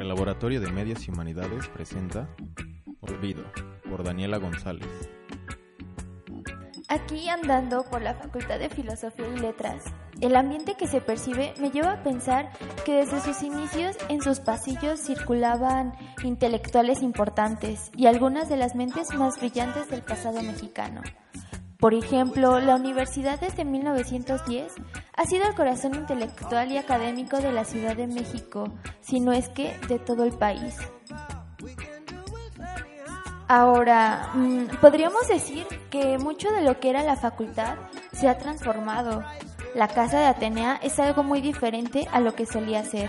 el 0.00 0.08
Laboratorio 0.08 0.60
de 0.60 0.72
Medias 0.72 1.06
y 1.06 1.10
Humanidades 1.10 1.68
presenta 1.68 2.28
Olvido, 3.00 3.44
por 3.88 4.02
Daniela 4.02 4.38
González. 4.38 4.88
Aquí 6.88 7.28
andando 7.28 7.84
por 7.84 8.02
la 8.02 8.14
Facultad 8.14 8.58
de 8.58 8.68
Filosofía 8.68 9.28
y 9.28 9.38
Letras, 9.38 9.84
el 10.20 10.36
ambiente 10.36 10.74
que 10.74 10.86
se 10.86 11.00
percibe 11.00 11.54
me 11.60 11.70
lleva 11.70 11.92
a 11.92 12.02
pensar 12.02 12.50
que 12.84 12.94
desde 12.94 13.20
sus 13.20 13.42
inicios 13.42 13.96
en 14.08 14.20
sus 14.20 14.40
pasillos 14.40 15.00
circulaban 15.00 15.92
intelectuales 16.24 17.02
importantes 17.02 17.90
y 17.96 18.06
algunas 18.06 18.48
de 18.48 18.56
las 18.56 18.74
mentes 18.74 19.14
más 19.14 19.38
brillantes 19.38 19.88
del 19.88 20.02
pasado 20.02 20.42
mexicano. 20.42 21.02
Por 21.80 21.94
ejemplo, 21.94 22.60
la 22.60 22.76
universidad 22.76 23.40
desde 23.40 23.64
1910 23.64 24.74
ha 25.16 25.24
sido 25.24 25.48
el 25.48 25.54
corazón 25.54 25.94
intelectual 25.94 26.70
y 26.70 26.76
académico 26.76 27.38
de 27.38 27.52
la 27.52 27.64
Ciudad 27.64 27.96
de 27.96 28.06
México, 28.06 28.68
si 29.00 29.18
no 29.18 29.32
es 29.32 29.48
que 29.48 29.74
de 29.88 29.98
todo 29.98 30.24
el 30.24 30.32
país. 30.32 30.76
Ahora, 33.48 34.30
mm, 34.34 34.76
podríamos 34.80 35.26
decir 35.26 35.66
que 35.90 36.18
mucho 36.18 36.52
de 36.52 36.62
lo 36.62 36.78
que 36.78 36.90
era 36.90 37.02
la 37.02 37.16
facultad 37.16 37.78
se 38.12 38.28
ha 38.28 38.38
transformado. 38.38 39.24
La 39.74 39.86
casa 39.86 40.18
de 40.18 40.26
Atenea 40.26 40.80
es 40.82 40.98
algo 40.98 41.22
muy 41.22 41.40
diferente 41.40 42.08
a 42.10 42.20
lo 42.20 42.34
que 42.34 42.44
solía 42.44 42.84
ser. 42.84 43.08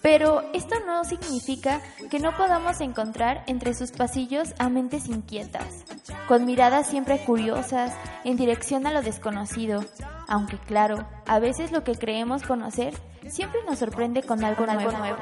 Pero 0.00 0.44
esto 0.52 0.76
no 0.86 1.04
significa 1.04 1.80
que 2.08 2.20
no 2.20 2.36
podamos 2.36 2.80
encontrar 2.80 3.42
entre 3.46 3.74
sus 3.74 3.90
pasillos 3.90 4.54
a 4.58 4.68
mentes 4.68 5.08
inquietas, 5.08 5.84
con 6.28 6.46
miradas 6.46 6.86
siempre 6.86 7.18
curiosas 7.18 7.92
en 8.24 8.36
dirección 8.36 8.86
a 8.86 8.92
lo 8.92 9.02
desconocido, 9.02 9.84
aunque 10.28 10.58
claro, 10.58 11.08
a 11.26 11.40
veces 11.40 11.72
lo 11.72 11.82
que 11.82 11.96
creemos 11.96 12.44
conocer 12.44 12.94
siempre 13.26 13.60
nos 13.66 13.80
sorprende 13.80 14.22
con 14.22 14.44
algo, 14.44 14.66
nuevo. 14.66 15.18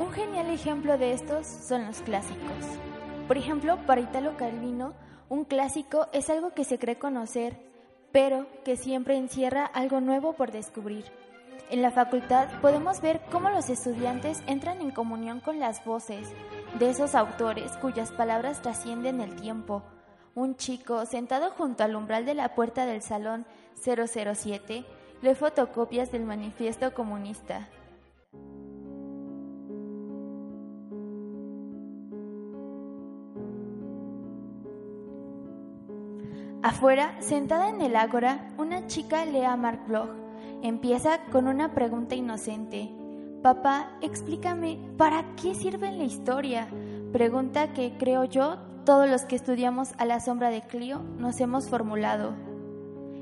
Un 0.00 0.12
genial 0.12 0.48
ejemplo 0.48 0.96
de 0.96 1.12
estos 1.12 1.46
son 1.46 1.86
los 1.86 2.00
clásicos. 2.00 2.64
Por 3.26 3.36
ejemplo, 3.36 3.78
para 3.86 4.00
Italo 4.00 4.36
Calvino, 4.38 4.94
un 5.28 5.44
clásico 5.44 6.08
es 6.14 6.30
algo 6.30 6.54
que 6.54 6.64
se 6.64 6.78
cree 6.78 6.98
conocer, 6.98 7.67
pero 8.12 8.46
que 8.64 8.76
siempre 8.76 9.16
encierra 9.16 9.66
algo 9.66 10.00
nuevo 10.00 10.32
por 10.32 10.52
descubrir. 10.52 11.04
En 11.70 11.82
la 11.82 11.90
facultad 11.90 12.48
podemos 12.62 13.02
ver 13.02 13.20
cómo 13.30 13.50
los 13.50 13.68
estudiantes 13.68 14.42
entran 14.46 14.80
en 14.80 14.90
comunión 14.90 15.40
con 15.40 15.60
las 15.60 15.84
voces 15.84 16.28
de 16.78 16.88
esos 16.90 17.14
autores 17.14 17.72
cuyas 17.76 18.10
palabras 18.10 18.62
trascienden 18.62 19.20
el 19.20 19.36
tiempo. 19.36 19.82
Un 20.34 20.56
chico 20.56 21.04
sentado 21.04 21.50
junto 21.50 21.84
al 21.84 21.94
umbral 21.94 22.24
de 22.24 22.34
la 22.34 22.54
puerta 22.54 22.86
del 22.86 23.02
salón 23.02 23.44
007 23.82 24.84
lee 25.20 25.34
fotocopias 25.34 26.10
del 26.10 26.24
manifiesto 26.24 26.94
comunista. 26.94 27.68
Afuera, 36.68 37.16
sentada 37.20 37.70
en 37.70 37.80
el 37.80 37.96
ágora, 37.96 38.50
una 38.58 38.86
chica 38.88 39.24
lee 39.24 39.40
a 39.40 39.56
Mark 39.56 39.86
Bloch. 39.88 40.10
Empieza 40.62 41.18
con 41.32 41.48
una 41.48 41.72
pregunta 41.72 42.14
inocente. 42.14 42.90
Papá, 43.42 43.96
explícame, 44.02 44.78
¿para 44.98 45.34
qué 45.36 45.54
sirve 45.54 45.90
la 45.90 46.04
historia? 46.04 46.68
Pregunta 47.10 47.72
que, 47.72 47.96
creo 47.96 48.24
yo, 48.24 48.58
todos 48.84 49.08
los 49.08 49.22
que 49.22 49.36
estudiamos 49.36 49.92
a 49.96 50.04
la 50.04 50.20
sombra 50.20 50.50
de 50.50 50.60
Clio 50.60 51.00
nos 51.16 51.40
hemos 51.40 51.70
formulado. 51.70 52.34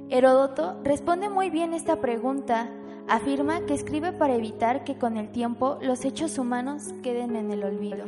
Heródoto 0.09 0.81
responde 0.83 1.29
muy 1.29 1.49
bien 1.49 1.73
esta 1.73 2.01
pregunta. 2.01 2.69
Afirma 3.07 3.61
que 3.61 3.75
escribe 3.75 4.11
para 4.11 4.35
evitar 4.35 4.83
que 4.83 4.99
con 4.99 5.17
el 5.17 5.31
tiempo 5.31 5.79
los 5.83 6.05
hechos 6.05 6.37
humanos 6.39 6.93
queden 7.05 7.37
en 7.37 7.53
el 7.53 7.63
olvido. 7.63 8.07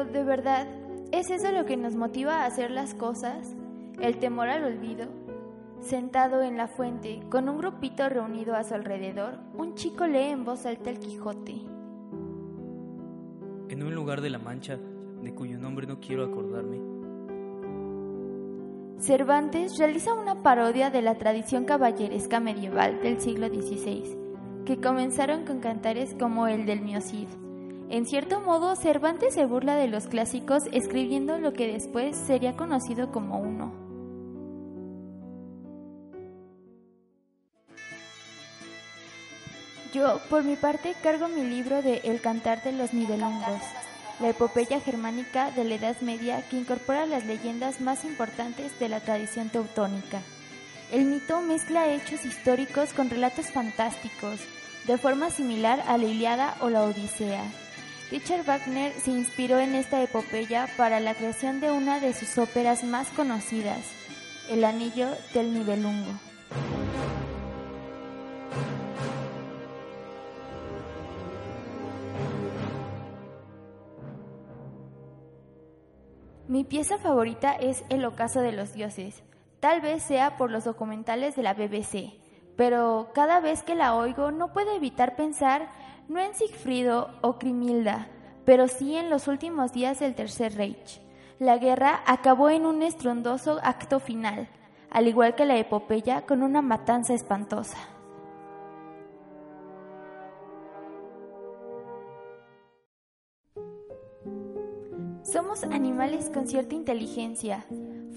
Pero 0.00 0.12
de 0.12 0.24
verdad, 0.24 0.66
¿es 1.12 1.28
eso 1.28 1.52
lo 1.52 1.66
que 1.66 1.76
nos 1.76 1.94
motiva 1.94 2.36
a 2.36 2.46
hacer 2.46 2.70
las 2.70 2.94
cosas? 2.94 3.54
¿El 4.00 4.16
temor 4.18 4.48
al 4.48 4.64
olvido? 4.64 5.08
Sentado 5.80 6.42
en 6.42 6.56
la 6.56 6.68
fuente, 6.68 7.20
con 7.28 7.50
un 7.50 7.58
grupito 7.58 8.08
reunido 8.08 8.54
a 8.54 8.64
su 8.64 8.72
alrededor, 8.72 9.34
un 9.58 9.74
chico 9.74 10.06
lee 10.06 10.30
en 10.30 10.44
voz 10.44 10.64
alta 10.64 10.88
el 10.88 11.00
Quijote. 11.00 11.56
En 13.68 13.82
un 13.82 13.94
lugar 13.94 14.22
de 14.22 14.30
la 14.30 14.38
Mancha, 14.38 14.78
de 15.22 15.34
cuyo 15.34 15.58
nombre 15.58 15.86
no 15.86 16.00
quiero 16.00 16.24
acordarme. 16.24 16.80
Cervantes 19.00 19.76
realiza 19.76 20.14
una 20.14 20.42
parodia 20.42 20.88
de 20.88 21.02
la 21.02 21.16
tradición 21.16 21.66
caballeresca 21.66 22.40
medieval 22.40 23.02
del 23.02 23.20
siglo 23.20 23.48
XVI, 23.48 24.16
que 24.64 24.80
comenzaron 24.80 25.44
con 25.44 25.60
cantares 25.60 26.16
como 26.18 26.46
el 26.46 26.64
del 26.64 26.80
Miocid. 26.80 27.28
En 27.90 28.06
cierto 28.06 28.40
modo, 28.40 28.76
Cervantes 28.76 29.34
se 29.34 29.46
burla 29.46 29.74
de 29.74 29.88
los 29.88 30.06
clásicos 30.06 30.62
escribiendo 30.70 31.40
lo 31.40 31.52
que 31.52 31.66
después 31.66 32.16
sería 32.16 32.54
conocido 32.54 33.10
como 33.10 33.40
uno. 33.40 33.74
Yo, 39.92 40.20
por 40.30 40.44
mi 40.44 40.54
parte, 40.54 40.94
cargo 41.02 41.26
mi 41.26 41.42
libro 41.42 41.82
de 41.82 42.00
El 42.04 42.20
cantar 42.20 42.62
de 42.62 42.70
los 42.70 42.94
Nibelungos, 42.94 43.60
la 44.20 44.28
epopeya 44.28 44.78
germánica 44.78 45.50
de 45.50 45.64
la 45.64 45.74
Edad 45.74 46.00
Media 46.00 46.48
que 46.48 46.58
incorpora 46.58 47.06
las 47.06 47.26
leyendas 47.26 47.80
más 47.80 48.04
importantes 48.04 48.78
de 48.78 48.88
la 48.88 49.00
tradición 49.00 49.48
teutónica. 49.48 50.22
El 50.92 51.06
mito 51.06 51.40
mezcla 51.40 51.92
hechos 51.92 52.24
históricos 52.24 52.92
con 52.92 53.10
relatos 53.10 53.46
fantásticos, 53.46 54.38
de 54.86 54.96
forma 54.96 55.30
similar 55.30 55.82
a 55.88 55.98
la 55.98 56.04
Iliada 56.04 56.54
o 56.60 56.70
la 56.70 56.84
Odisea. 56.84 57.42
Richard 58.10 58.44
Wagner 58.44 58.92
se 58.94 59.12
inspiró 59.12 59.60
en 59.60 59.76
esta 59.76 60.02
epopeya 60.02 60.66
para 60.76 60.98
la 60.98 61.14
creación 61.14 61.60
de 61.60 61.70
una 61.70 62.00
de 62.00 62.12
sus 62.12 62.38
óperas 62.38 62.82
más 62.82 63.08
conocidas, 63.10 63.88
El 64.48 64.64
Anillo 64.64 65.06
del 65.32 65.54
Nibelungo. 65.54 66.10
Mi 76.48 76.64
pieza 76.64 76.98
favorita 76.98 77.52
es 77.52 77.84
El 77.90 78.04
ocaso 78.04 78.40
de 78.40 78.50
los 78.50 78.72
dioses. 78.72 79.22
Tal 79.60 79.80
vez 79.80 80.02
sea 80.02 80.36
por 80.36 80.50
los 80.50 80.64
documentales 80.64 81.36
de 81.36 81.44
la 81.44 81.54
BBC, 81.54 82.14
pero 82.56 83.12
cada 83.14 83.38
vez 83.38 83.62
que 83.62 83.76
la 83.76 83.94
oigo 83.94 84.32
no 84.32 84.52
puedo 84.52 84.74
evitar 84.74 85.14
pensar 85.14 85.68
no 86.10 86.18
en 86.18 86.34
Sigfrido 86.34 87.08
o 87.20 87.38
Crimilda, 87.38 88.08
pero 88.44 88.66
sí 88.66 88.96
en 88.96 89.10
los 89.10 89.28
últimos 89.28 89.72
días 89.72 90.00
del 90.00 90.16
Tercer 90.16 90.56
Reich. 90.56 91.00
La 91.38 91.56
guerra 91.56 92.02
acabó 92.04 92.50
en 92.50 92.66
un 92.66 92.82
estrondoso 92.82 93.60
acto 93.62 94.00
final, 94.00 94.48
al 94.90 95.06
igual 95.06 95.36
que 95.36 95.44
la 95.44 95.56
epopeya 95.56 96.26
con 96.26 96.42
una 96.42 96.62
matanza 96.62 97.14
espantosa. 97.14 97.78
Somos 105.22 105.62
animales 105.62 106.28
con 106.34 106.48
cierta 106.48 106.74
inteligencia. 106.74 107.64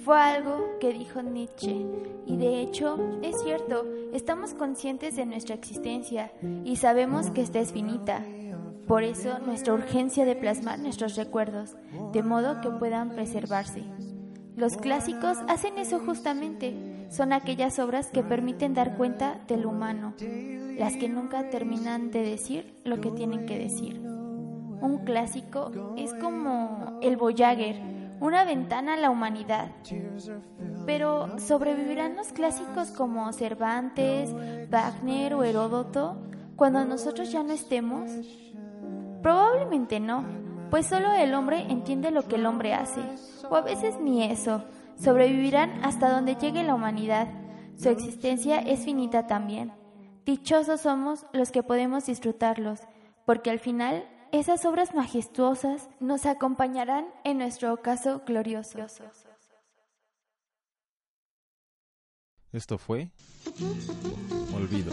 Fue 0.03 0.19
algo 0.19 0.77
que 0.79 0.93
dijo 0.93 1.21
Nietzsche. 1.21 1.85
Y 2.25 2.37
de 2.37 2.61
hecho, 2.61 3.19
es 3.21 3.41
cierto, 3.43 3.85
estamos 4.13 4.53
conscientes 4.53 5.15
de 5.15 5.25
nuestra 5.25 5.55
existencia 5.55 6.31
y 6.63 6.75
sabemos 6.77 7.31
que 7.31 7.41
esta 7.41 7.59
es 7.59 7.71
finita. 7.71 8.25
Por 8.87 9.03
eso, 9.03 9.39
nuestra 9.39 9.73
urgencia 9.73 10.25
de 10.25 10.35
plasmar 10.35 10.79
nuestros 10.79 11.15
recuerdos, 11.15 11.75
de 12.11 12.21
modo 12.21 12.59
que 12.59 12.69
puedan 12.69 13.11
preservarse. 13.11 13.83
Los 14.55 14.77
clásicos 14.77 15.37
hacen 15.47 15.77
eso 15.77 15.99
justamente. 15.99 17.07
Son 17.09 17.31
aquellas 17.31 17.79
obras 17.79 18.07
que 18.07 18.23
permiten 18.23 18.73
dar 18.73 18.97
cuenta 18.97 19.39
del 19.47 19.65
humano, 19.65 20.13
las 20.77 20.95
que 20.97 21.09
nunca 21.09 21.49
terminan 21.49 22.11
de 22.11 22.23
decir 22.23 22.75
lo 22.83 22.99
que 22.99 23.11
tienen 23.11 23.45
que 23.45 23.57
decir. 23.57 23.99
Un 23.99 25.03
clásico 25.05 25.71
es 25.95 26.13
como 26.15 26.99
el 27.01 27.15
Voyager, 27.15 28.02
una 28.23 28.45
ventana 28.45 28.93
a 28.93 28.97
la 28.97 29.09
humanidad. 29.09 29.69
Pero 30.85 31.37
¿sobrevivirán 31.39 32.15
los 32.15 32.31
clásicos 32.31 32.89
como 32.91 33.33
Cervantes, 33.33 34.33
Wagner 34.69 35.33
o 35.33 35.43
Heródoto 35.43 36.15
cuando 36.55 36.85
nosotros 36.85 37.29
ya 37.33 37.43
no 37.43 37.51
estemos? 37.51 38.09
Probablemente 39.21 39.99
no, 39.99 40.23
pues 40.69 40.85
solo 40.85 41.11
el 41.11 41.33
hombre 41.33 41.65
entiende 41.69 42.11
lo 42.11 42.25
que 42.25 42.35
el 42.35 42.45
hombre 42.45 42.73
hace, 42.73 43.01
o 43.49 43.57
a 43.57 43.61
veces 43.61 43.99
ni 43.99 44.23
eso. 44.23 44.63
Sobrevivirán 44.95 45.83
hasta 45.83 46.09
donde 46.09 46.35
llegue 46.35 46.63
la 46.63 46.75
humanidad. 46.75 47.27
Su 47.75 47.89
existencia 47.89 48.59
es 48.59 48.85
finita 48.85 49.27
también. 49.27 49.73
Dichosos 50.25 50.79
somos 50.79 51.25
los 51.33 51.51
que 51.51 51.61
podemos 51.61 52.05
disfrutarlos, 52.05 52.79
porque 53.25 53.51
al 53.51 53.59
final 53.59 54.05
esas 54.33 54.65
obras 54.65 54.95
majestuosas 54.95 55.89
nos 55.99 56.25
acompañarán 56.25 57.05
en 57.23 57.37
nuestro 57.37 57.71
ocaso 57.71 58.23
glorioso. 58.25 58.79
Esto 62.51 62.79
fue 62.79 63.11
Olvido 64.55 64.91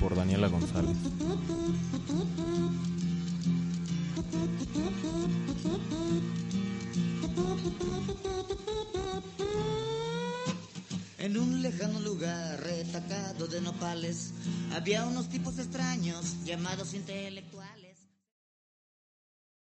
por 0.00 0.14
Daniela 0.14 0.46
González. 0.46 0.96
En 11.18 11.36
un 11.36 11.60
lejano 11.60 12.00
lugar 12.00 12.60
retacado 12.60 13.46
de 13.46 13.60
nopales 13.60 14.32
había 14.72 15.04
unos 15.06 15.28
tipos 15.28 15.58
extraños 15.58 16.42
llamados 16.44 16.94
intelectuales. 16.94 17.79